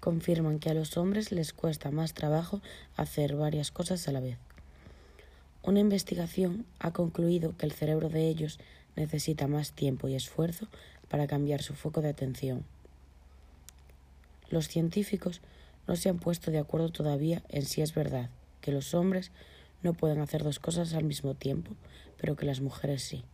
[0.00, 2.60] confirman que a los hombres les cuesta más trabajo
[2.96, 4.38] hacer varias cosas a la vez.
[5.62, 8.58] Una investigación ha concluido que el cerebro de ellos
[8.96, 10.66] necesita más tiempo y esfuerzo
[11.08, 12.64] para cambiar su foco de atención.
[14.48, 15.42] Los científicos
[15.86, 18.30] no se han puesto de acuerdo todavía en si es verdad
[18.60, 19.30] que los hombres
[19.82, 21.72] no pueden hacer dos cosas al mismo tiempo,
[22.18, 23.24] pero que las mujeres sí.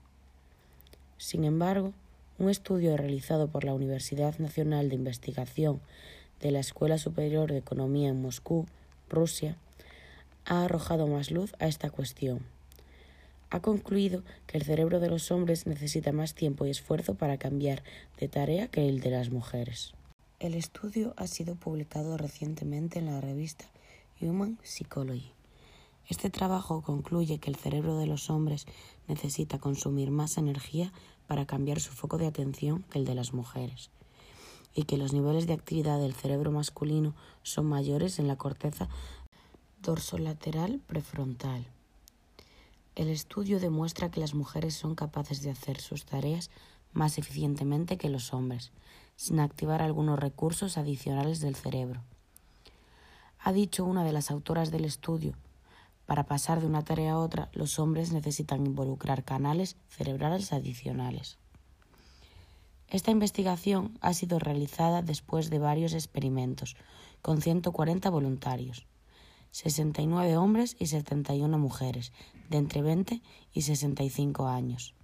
[1.18, 1.92] Sin embargo,
[2.38, 5.80] un estudio realizado por la Universidad Nacional de Investigación
[6.40, 8.66] de la Escuela Superior de Economía en Moscú,
[9.08, 9.56] Rusia,
[10.44, 12.40] ha arrojado más luz a esta cuestión.
[13.50, 17.82] Ha concluido que el cerebro de los hombres necesita más tiempo y esfuerzo para cambiar
[18.18, 19.94] de tarea que el de las mujeres.
[20.38, 23.64] El estudio ha sido publicado recientemente en la revista
[24.20, 25.32] Human Psychology.
[26.08, 28.66] Este trabajo concluye que el cerebro de los hombres
[29.08, 30.92] necesita consumir más energía
[31.26, 33.90] para cambiar su foco de atención que el de las mujeres
[34.76, 38.88] y que los niveles de actividad del cerebro masculino son mayores en la corteza
[39.82, 41.66] dorsolateral prefrontal.
[42.94, 46.50] El estudio demuestra que las mujeres son capaces de hacer sus tareas
[46.92, 48.70] más eficientemente que los hombres,
[49.16, 52.02] sin activar algunos recursos adicionales del cerebro.
[53.40, 55.34] Ha dicho una de las autoras del estudio,
[56.06, 61.36] para pasar de una tarea a otra, los hombres necesitan involucrar canales cerebrales adicionales.
[62.88, 66.76] Esta investigación ha sido realizada después de varios experimentos
[67.20, 68.86] con 140 voluntarios,
[69.50, 72.12] 69 hombres y 71 mujeres,
[72.48, 74.94] de entre 20 y 65 años.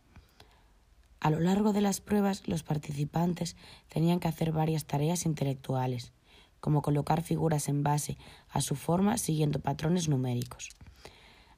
[1.19, 3.56] A lo largo de las pruebas, los participantes
[3.88, 6.12] tenían que hacer varias tareas intelectuales,
[6.60, 8.16] como colocar figuras en base
[8.48, 10.69] a su forma siguiendo patrones numéricos,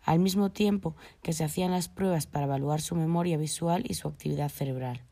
[0.02, 4.08] al mismo tiempo que se hacían las pruebas para evaluar su memoria visual y su
[4.08, 5.02] actividad cerebral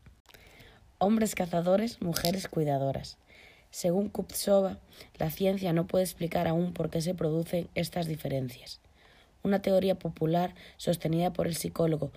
[0.97, 3.17] hombres cazadores, mujeres cuidadoras.
[3.71, 4.77] Según Kuptsova,
[5.17, 8.79] la ciencia no puede explicar aún por qué se producen estas diferencias.
[9.41, 12.11] Una teoría popular sostenida por el psicólogo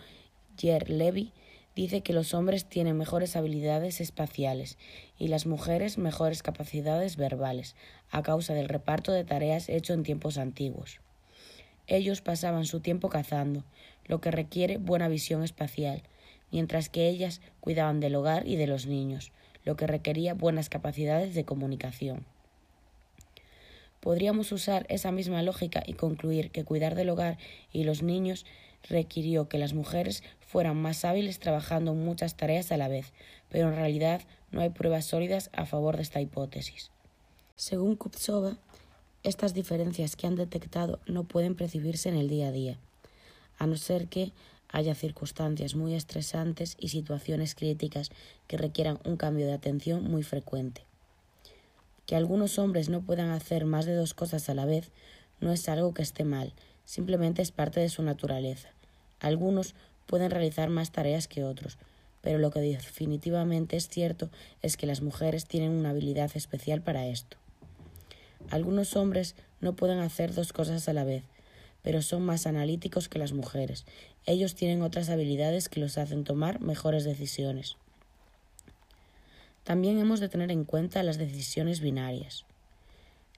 [0.59, 1.33] Jer Levy
[1.75, 4.79] dice que los hombres tienen mejores habilidades espaciales
[5.19, 7.77] y las mujeres mejores capacidades verbales
[8.11, 11.01] a causa del reparto de tareas hecho en tiempos antiguos.
[11.87, 13.65] Ellos pasaban su tiempo cazando,
[14.07, 16.03] lo que requiere buena visión espacial,
[16.51, 19.33] mientras que ellas cuidaban del hogar y de los niños,
[19.65, 22.25] lo que requería buenas capacidades de comunicación.
[24.01, 27.39] Podríamos usar esa misma lógica y concluir que cuidar del hogar
[27.73, 28.47] y los niños
[28.89, 33.13] requirió que las mujeres fueran más hábiles trabajando muchas tareas a la vez,
[33.49, 36.91] pero en realidad no hay pruebas sólidas a favor de esta hipótesis.
[37.57, 38.59] Según Kuptsova,
[39.25, 42.79] estas diferencias que han detectado no pueden percibirse en el día a día,
[43.59, 44.31] a no ser que
[44.77, 48.11] haya circunstancias muy estresantes y situaciones críticas
[48.47, 50.83] que requieran un cambio de atención muy frecuente.
[52.05, 54.91] Que algunos hombres no puedan hacer más de dos cosas a la vez
[55.41, 56.53] no es algo que esté mal,
[56.85, 58.69] simplemente es parte de su naturaleza.
[59.19, 61.79] Algunos pueden realizar más tareas que otros,
[62.21, 64.29] pero lo que definitivamente es cierto
[64.61, 67.39] es que las mujeres tienen una habilidad especial para esto.
[68.51, 71.25] Algunos hombres no pueden hacer dos cosas a la vez,
[71.87, 73.87] pero son más analíticos que las mujeres.
[74.25, 77.77] Ellos tienen otras habilidades que los hacen tomar mejores decisiones.
[79.63, 82.45] También hemos de tener en cuenta las decisiones binarias.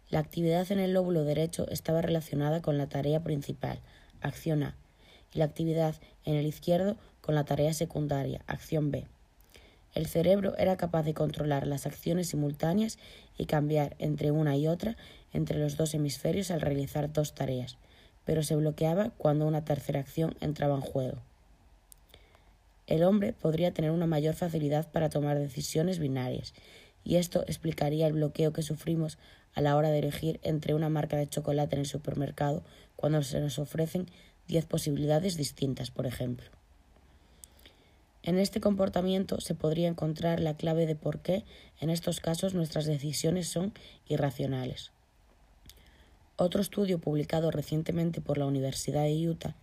[0.08, 3.80] La actividad en el lóbulo derecho estaba relacionada con la tarea principal,
[4.22, 4.76] acción A,
[5.34, 9.04] y la actividad en el izquierdo con la tarea secundaria, acción B.
[9.94, 12.98] El cerebro era capaz de controlar las acciones simultáneas
[13.36, 14.96] y cambiar entre una y otra
[15.34, 17.76] entre los dos hemisferios al realizar dos tareas,
[18.28, 21.16] pero se bloqueaba cuando una tercera acción entraba en juego.
[22.86, 26.52] El hombre podría tener una mayor facilidad para tomar decisiones binarias,
[27.04, 29.16] y esto explicaría el bloqueo que sufrimos
[29.54, 32.62] a la hora de elegir entre una marca de chocolate en el supermercado
[32.96, 34.10] cuando se nos ofrecen
[34.46, 36.50] diez posibilidades distintas, por ejemplo.
[38.22, 41.44] En este comportamiento se podría encontrar la clave de por qué
[41.80, 43.72] en estos casos nuestras decisiones son
[44.06, 44.92] irracionales.
[46.40, 49.56] Otro estudio publicado recientemente por la Universidad de Utah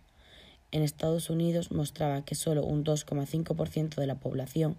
[0.72, 4.76] en Estados Unidos mostraba que solo un 2,5% de la población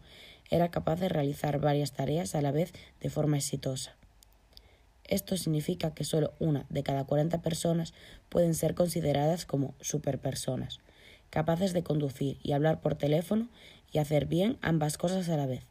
[0.51, 2.71] era capaz de realizar varias tareas a la vez
[3.01, 3.95] de forma exitosa.
[5.05, 7.95] Esto significa que solo una de cada 40 personas
[8.29, 10.81] pueden ser consideradas como superpersonas,
[11.31, 13.49] capaces de conducir y hablar por teléfono
[13.91, 15.63] y hacer bien ambas cosas a la vez,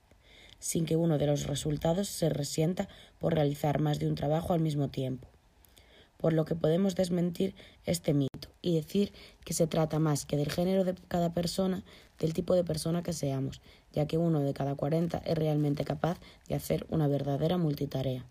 [0.58, 2.88] sin que uno de los resultados se resienta
[3.20, 5.28] por realizar más de un trabajo al mismo tiempo
[6.16, 7.54] por lo que podemos desmentir
[7.84, 9.12] este mito y decir
[9.44, 11.84] que se trata más que del género de cada persona,
[12.18, 13.60] del tipo de persona que seamos,
[13.92, 16.18] ya que uno de cada cuarenta es realmente capaz
[16.48, 18.26] de hacer una verdadera multitarea.